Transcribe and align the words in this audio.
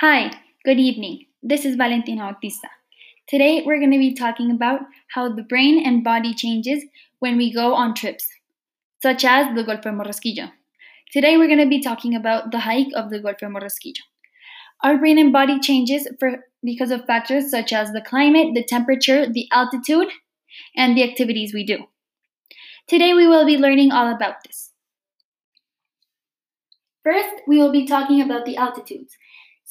Hi, 0.00 0.30
good 0.64 0.78
evening. 0.78 1.26
This 1.42 1.64
is 1.64 1.74
Valentina 1.74 2.32
Bautista. 2.32 2.68
Today 3.26 3.64
we're 3.66 3.80
going 3.80 3.90
to 3.90 3.98
be 3.98 4.14
talking 4.14 4.52
about 4.52 4.82
how 5.12 5.28
the 5.28 5.42
brain 5.42 5.84
and 5.84 6.04
body 6.04 6.32
changes 6.34 6.84
when 7.18 7.36
we 7.36 7.52
go 7.52 7.74
on 7.74 7.96
trips, 7.96 8.24
such 9.02 9.24
as 9.24 9.52
the 9.56 9.64
Golfo 9.64 9.92
Morrosquillo. 9.92 10.52
Today 11.12 11.36
we're 11.36 11.48
going 11.48 11.58
to 11.58 11.66
be 11.66 11.82
talking 11.82 12.14
about 12.14 12.52
the 12.52 12.60
hike 12.60 12.92
of 12.94 13.10
the 13.10 13.18
Golfo 13.18 13.50
Morrosquillo. 13.50 14.04
Our 14.84 14.98
brain 14.98 15.18
and 15.18 15.32
body 15.32 15.58
changes 15.58 16.06
for, 16.20 16.44
because 16.62 16.92
of 16.92 17.04
factors 17.04 17.50
such 17.50 17.72
as 17.72 17.90
the 17.90 18.00
climate, 18.00 18.54
the 18.54 18.62
temperature, 18.62 19.26
the 19.26 19.48
altitude, 19.50 20.12
and 20.76 20.96
the 20.96 21.02
activities 21.02 21.52
we 21.52 21.64
do. 21.66 21.86
Today 22.86 23.14
we 23.14 23.26
will 23.26 23.44
be 23.44 23.58
learning 23.58 23.90
all 23.90 24.14
about 24.14 24.44
this. 24.46 24.70
First, 27.02 27.42
we 27.48 27.58
will 27.58 27.72
be 27.72 27.84
talking 27.84 28.20
about 28.20 28.44
the 28.44 28.56
altitudes 28.56 29.16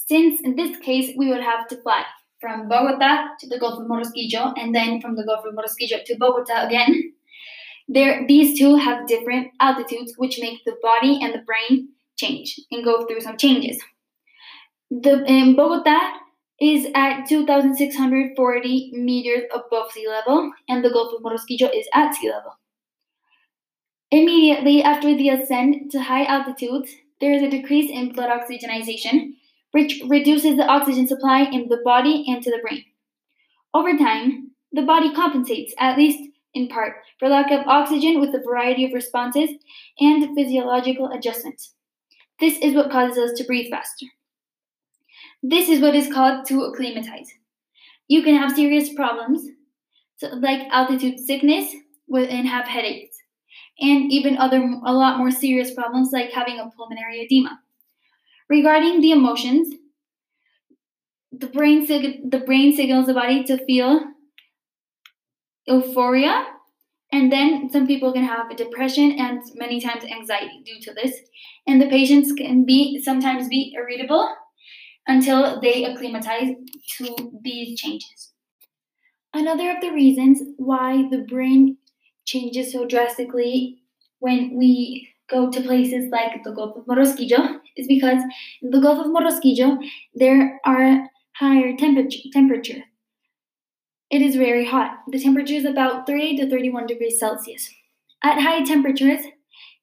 since 0.05 0.39
in 0.41 0.55
this 0.55 0.77
case 0.79 1.13
we 1.17 1.29
would 1.29 1.41
have 1.41 1.67
to 1.67 1.81
fly 1.81 2.03
from 2.39 2.69
Bogota 2.69 3.29
to 3.39 3.47
the 3.47 3.59
Gulf 3.59 3.79
of 3.79 3.87
Morrosquillo 3.87 4.53
and 4.57 4.73
then 4.73 5.01
from 5.01 5.15
the 5.15 5.23
Gulf 5.23 5.45
of 5.45 5.55
Morrosquillo 5.55 6.03
to 6.05 6.17
Bogota 6.17 6.65
again. 6.65 7.13
There, 7.89 8.27
these 8.27 8.59
two 8.59 8.75
have 8.75 9.07
different 9.07 9.47
altitudes, 9.61 10.13
which 10.17 10.39
make 10.41 10.65
the 10.65 10.75
body 10.81 11.19
and 11.21 11.33
the 11.33 11.43
brain 11.43 11.87
change 12.17 12.59
and 12.69 12.83
go 12.83 13.05
through 13.05 13.21
some 13.21 13.37
changes. 13.37 13.81
The 14.91 15.23
in 15.23 15.55
Bogota 15.55 15.97
is 16.59 16.87
at 16.93 17.27
2,640 17.29 18.91
meters 18.93 19.43
above 19.53 19.91
sea 19.93 20.07
level, 20.07 20.51
and 20.67 20.83
the 20.83 20.89
Gulf 20.89 21.13
of 21.13 21.21
Morrosquillo 21.21 21.69
is 21.73 21.87
at 21.93 22.13
sea 22.15 22.29
level. 22.29 22.59
Immediately 24.11 24.83
after 24.83 25.15
the 25.15 25.29
ascent 25.29 25.89
to 25.91 26.01
high 26.01 26.25
altitudes, 26.25 26.91
there 27.21 27.33
is 27.33 27.41
a 27.41 27.49
decrease 27.49 27.89
in 27.89 28.11
blood 28.11 28.29
oxygenation, 28.29 29.36
which 29.77 30.01
reduces 30.07 30.57
the 30.57 30.65
oxygen 30.65 31.07
supply 31.07 31.41
in 31.43 31.67
the 31.69 31.81
body 31.83 32.25
and 32.27 32.41
to 32.41 32.49
the 32.49 32.57
brain. 32.63 32.83
Over 33.75 33.95
time, 33.95 34.49
the 34.71 34.81
body 34.81 35.13
compensates, 35.13 35.71
at 35.77 35.99
least 35.99 36.31
in 36.55 36.67
part, 36.67 36.95
for 37.19 37.29
lack 37.29 37.51
of 37.51 37.67
oxygen 37.67 38.19
with 38.19 38.33
a 38.33 38.41
variety 38.43 38.85
of 38.85 38.93
responses 38.93 39.51
and 39.99 40.35
physiological 40.35 41.11
adjustments. 41.11 41.75
This 42.39 42.57
is 42.57 42.73
what 42.73 42.89
causes 42.89 43.19
us 43.19 43.37
to 43.37 43.43
breathe 43.43 43.69
faster. 43.69 44.07
This 45.43 45.69
is 45.69 45.79
what 45.79 45.93
is 45.93 46.11
called 46.11 46.47
to 46.47 46.63
acclimatize. 46.63 47.29
You 48.07 48.23
can 48.23 48.35
have 48.35 48.55
serious 48.55 48.91
problems, 48.93 49.47
like 50.23 50.67
altitude 50.71 51.19
sickness, 51.19 51.71
and 52.11 52.47
have 52.47 52.65
headaches, 52.65 53.15
and 53.79 54.11
even 54.11 54.39
other 54.39 54.57
a 54.85 54.91
lot 54.91 55.19
more 55.19 55.29
serious 55.29 55.71
problems 55.75 56.09
like 56.11 56.31
having 56.31 56.57
a 56.57 56.71
pulmonary 56.75 57.21
edema. 57.21 57.59
Regarding 58.49 58.99
the 58.99 59.11
emotions, 59.11 59.73
the 61.31 61.47
brain, 61.47 61.85
sig- 61.87 62.29
the 62.31 62.39
brain 62.39 62.75
signals 62.75 63.05
the 63.07 63.13
body 63.13 63.41
to 63.45 63.57
feel 63.65 64.01
euphoria, 65.67 66.45
and 67.11 67.31
then 67.31 67.69
some 67.71 67.87
people 67.87 68.13
can 68.13 68.23
have 68.23 68.55
depression 68.57 69.13
and 69.19 69.41
many 69.55 69.79
times 69.81 70.03
anxiety 70.05 70.61
due 70.65 70.79
to 70.81 70.93
this. 70.93 71.13
And 71.67 71.81
the 71.81 71.87
patients 71.89 72.33
can 72.33 72.65
be 72.65 73.01
sometimes 73.03 73.47
be 73.49 73.73
irritable 73.75 74.29
until 75.07 75.61
they 75.61 75.85
acclimatize 75.85 76.55
to 76.97 77.39
these 77.43 77.79
changes. 77.79 78.33
Another 79.33 79.71
of 79.71 79.81
the 79.81 79.91
reasons 79.91 80.41
why 80.57 81.07
the 81.09 81.19
brain 81.19 81.77
changes 82.25 82.73
so 82.73 82.85
drastically 82.85 83.83
when 84.19 84.55
we 84.57 85.09
go 85.29 85.49
to 85.51 85.61
places 85.61 86.09
like 86.11 86.43
the 86.43 86.51
Gulf 86.51 86.77
of 86.77 86.87
Morrosquillo 86.87 87.59
is 87.75 87.87
because 87.87 88.21
in 88.61 88.71
the 88.71 88.79
Gulf 88.79 89.05
of 89.05 89.11
Morrosquillo 89.11 89.77
there 90.15 90.59
are 90.65 91.09
higher 91.35 91.75
temperature, 91.77 92.19
temperature. 92.33 92.83
It 94.09 94.21
is 94.21 94.35
very 94.35 94.65
hot. 94.65 94.99
The 95.11 95.19
temperature 95.19 95.55
is 95.55 95.65
about 95.65 96.07
30 96.07 96.37
to 96.37 96.49
31 96.49 96.87
degrees 96.87 97.19
Celsius. 97.19 97.69
At 98.23 98.41
high 98.41 98.63
temperatures, 98.63 99.21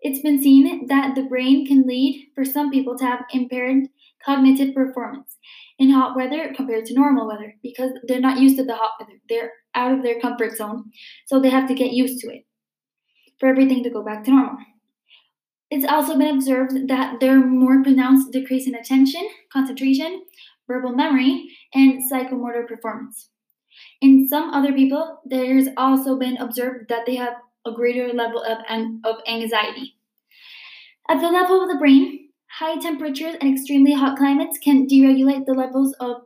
it's 0.01 0.21
been 0.21 0.43
seen 0.43 0.87
that 0.89 1.15
the 1.15 1.25
brain 1.25 1.67
can 1.67 1.87
lead 1.87 2.29
for 2.35 2.45
some 2.45 2.71
people 2.71 2.97
to 2.99 3.05
have 3.05 3.25
impaired 3.33 3.89
cognitive 4.25 4.75
performance 4.75 5.37
in 5.79 5.91
hot 5.91 6.17
weather 6.17 6.53
compared 6.57 6.87
to 6.87 6.95
normal 6.95 7.27
weather 7.27 7.55
because 7.63 7.91
they're 8.07 8.21
not 8.21 8.39
used 8.39 8.57
to 8.57 8.65
the 8.65 8.75
hot 8.75 8.93
weather. 8.99 9.19
They're 9.29 9.53
out 9.75 9.93
of 9.93 10.03
their 10.03 10.21
comfort 10.21 10.57
zone, 10.57 10.91
so 11.27 11.41
they 11.41 11.51
have 11.51 11.69
to 11.69 11.75
get 11.75 11.93
used 11.93 12.21
to 12.21 12.35
it 12.35 12.47
for 13.39 13.49
everything 13.49 13.83
to 13.83 13.91
go 13.91 14.03
back 14.03 14.25
to 14.25 14.31
normal. 14.31 14.57
It's 15.71 15.87
also 15.87 16.17
been 16.19 16.37
observed 16.37 16.89
that 16.89 17.21
there 17.21 17.37
are 17.37 17.47
more 17.47 17.83
pronounced 17.83 18.33
decrease 18.33 18.67
in 18.67 18.75
attention, 18.75 19.29
concentration, 19.53 20.25
verbal 20.69 20.93
memory, 20.93 21.51
and 21.75 22.01
psychomotor 22.11 22.67
performance. 22.67 23.29
In 24.01 24.29
some 24.29 24.51
other 24.51 24.73
people, 24.73 25.21
there's 25.25 25.69
also 25.77 26.19
been 26.19 26.37
observed 26.37 26.89
that 26.89 27.07
they 27.07 27.17
have 27.17 27.35
a 27.67 27.73
greater 27.73 28.13
level 28.13 28.43
of, 28.43 28.59
of 29.05 29.17
anxiety. 29.27 29.97
At 31.09 31.21
the 31.21 31.31
level 31.31 31.63
of 31.63 31.69
the 31.69 31.79
brain, 31.79 32.29
high 32.59 32.79
temperatures 32.79 33.37
and 33.41 33.53
extremely 33.53 33.95
hot 33.95 34.17
climates 34.17 34.59
can 34.59 34.87
deregulate 34.87 35.45
the 35.45 35.55
levels 35.55 35.95
of 36.01 36.23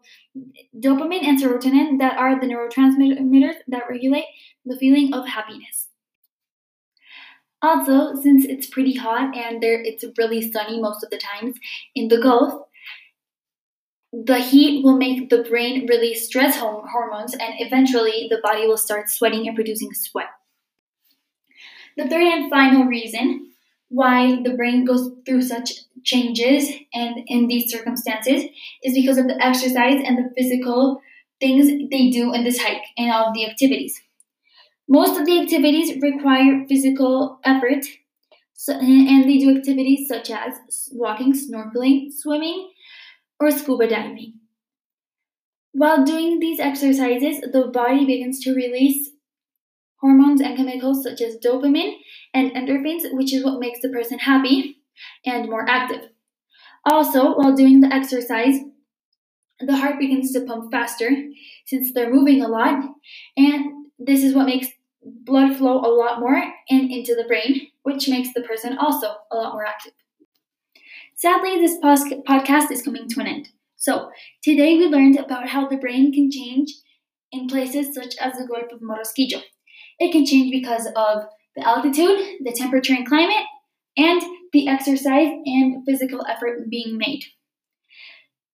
dopamine 0.79 1.25
and 1.25 1.41
serotonin 1.41 1.99
that 1.99 2.19
are 2.19 2.39
the 2.39 2.47
neurotransmitters 2.47 3.55
that 3.67 3.89
regulate 3.89 4.27
the 4.65 4.77
feeling 4.77 5.15
of 5.15 5.27
happiness. 5.27 5.88
Also, 7.61 8.15
since 8.21 8.45
it's 8.45 8.69
pretty 8.69 8.95
hot 8.95 9.37
and 9.37 9.61
there 9.61 9.83
it's 9.83 10.05
really 10.17 10.51
sunny 10.53 10.81
most 10.81 11.03
of 11.03 11.11
the 11.11 11.19
times 11.19 11.57
in 11.95 12.09
the 12.09 12.21
Gulf, 12.21 12.69
the 14.13 14.39
heat 14.39 14.85
will 14.85 14.97
make 14.97 15.29
the 15.29 15.43
brain 15.43 15.87
release 15.87 16.27
stress 16.27 16.57
hormones 16.57 17.35
and 17.35 17.55
eventually 17.59 18.27
the 18.31 18.41
body 18.43 18.67
will 18.67 18.77
start 18.77 19.11
sweating 19.11 19.47
and 19.47 19.57
producing 19.57 19.93
sweat. 19.93 20.29
The 21.97 22.09
third 22.09 22.23
and 22.23 22.51
final 22.51 22.85
reason 22.85 23.51
why 23.89 24.41
the 24.43 24.55
brain 24.55 24.85
goes 24.85 25.11
through 25.27 25.43
such 25.43 25.73
changes 26.05 26.71
and 26.95 27.25
in 27.27 27.49
these 27.49 27.71
circumstances 27.71 28.45
is 28.83 28.95
because 28.95 29.19
of 29.19 29.27
the 29.27 29.43
exercise 29.45 30.01
and 30.05 30.17
the 30.17 30.31
physical 30.37 31.03
things 31.41 31.67
they 31.91 32.11
do 32.11 32.33
in 32.33 32.45
this 32.45 32.59
hike 32.59 32.85
and 32.97 33.11
all 33.11 33.29
of 33.29 33.35
the 33.35 33.49
activities. 33.49 34.01
Most 34.89 35.21
of 35.21 35.27
the 35.27 35.39
activities 35.39 36.01
require 36.01 36.65
physical 36.67 37.41
effort, 37.45 37.85
so, 38.55 38.73
and 38.73 39.29
they 39.29 39.39
do 39.39 39.57
activities 39.57 40.09
such 40.09 40.31
as 40.31 40.89
walking, 40.93 41.35
snorkeling, 41.35 42.11
swimming, 42.11 42.71
or 43.39 43.51
scuba 43.51 43.87
diving. 43.87 44.35
While 45.73 46.05
doing 46.05 46.41
these 46.41 46.59
exercises, 46.59 47.41
the 47.53 47.71
body 47.73 48.07
begins 48.07 48.41
to 48.41 48.55
release 48.55 49.11
hormones 50.01 50.41
and 50.41 50.57
chemicals 50.57 51.03
such 51.03 51.21
as 51.21 51.37
dopamine 51.37 51.97
and 52.33 52.51
endorphins, 52.53 53.03
which 53.13 53.35
is 53.35 53.45
what 53.45 53.61
makes 53.61 53.81
the 53.83 53.91
person 53.91 54.19
happy 54.19 54.79
and 55.27 55.51
more 55.51 55.69
active. 55.69 56.09
Also, 56.85 57.35
while 57.37 57.55
doing 57.55 57.81
the 57.81 57.93
exercise, 57.93 58.57
the 59.61 59.77
heart 59.77 59.99
begins 59.99 60.33
to 60.33 60.41
pump 60.41 60.73
faster 60.73 61.11
since 61.67 61.93
they're 61.93 62.13
moving 62.13 62.43
a 62.43 62.49
lot, 62.49 62.83
and 63.37 63.87
this 63.99 64.23
is 64.23 64.35
what 64.35 64.47
makes 64.47 64.69
blood 65.05 65.57
flow 65.57 65.79
a 65.81 65.93
lot 65.95 66.21
more 66.21 66.43
and 66.71 66.91
into 66.91 67.15
the 67.15 67.25
brain, 67.25 67.69
which 67.83 68.09
makes 68.09 68.33
the 68.35 68.43
person 68.43 68.79
also 68.79 69.17
a 69.31 69.37
lot 69.37 69.53
more 69.53 69.65
active. 69.65 69.93
Sadly, 71.15 71.59
this 71.59 71.79
podcast 71.79 72.71
is 72.71 72.83
coming 72.83 73.09
to 73.09 73.21
an 73.21 73.27
end. 73.27 73.49
So, 73.77 74.11
today 74.43 74.77
we 74.77 74.87
learned 74.87 75.17
about 75.19 75.49
how 75.49 75.69
the 75.69 75.77
brain 75.77 76.13
can 76.13 76.31
change 76.31 76.73
in 77.33 77.47
places 77.47 77.95
such 77.95 78.17
as 78.19 78.35
the 78.35 78.47
Gulf 78.47 78.73
of 78.73 78.81
Morrosquillo. 78.81 79.43
It 79.99 80.13
can 80.13 80.25
change 80.27 80.51
because 80.51 80.87
of 80.97 81.25
the 81.57 81.67
altitude, 81.67 82.39
the 82.45 82.53
temperature 82.53 82.95
and 82.95 83.07
climate, 83.07 83.45
and 83.97 84.23
the 84.53 84.69
exercise 84.69 85.29
and 85.45 85.85
physical 85.85 86.25
effort 86.27 86.71
being 86.71 86.97
made. 86.97 87.25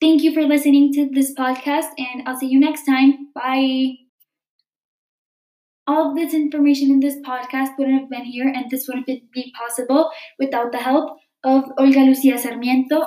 Thank 0.00 0.22
you 0.22 0.32
for 0.32 0.42
listening 0.44 0.92
to 0.92 1.08
this 1.10 1.34
podcast, 1.34 1.88
and 1.98 2.28
I'll 2.28 2.38
see 2.38 2.46
you 2.46 2.60
next 2.60 2.84
time. 2.84 3.30
Bye. 3.34 4.03
All 5.86 6.10
of 6.10 6.16
this 6.16 6.32
information 6.32 6.90
in 6.90 7.00
this 7.00 7.16
podcast 7.26 7.70
wouldn't 7.78 8.00
have 8.00 8.10
been 8.10 8.24
here, 8.24 8.48
and 8.48 8.70
this 8.70 8.88
wouldn't 8.88 9.06
be 9.06 9.52
possible 9.58 10.10
without 10.38 10.72
the 10.72 10.78
help 10.78 11.18
of 11.44 11.64
Olga 11.78 12.00
Lucia 12.00 12.38
Sarmiento, 12.38 13.02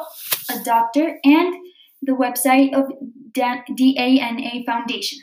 a 0.51 0.63
doctor, 0.63 1.19
and 1.24 1.56
the 2.03 2.13
website 2.13 2.74
of 2.74 2.91
DANA 3.31 4.63
Foundation. 4.65 5.19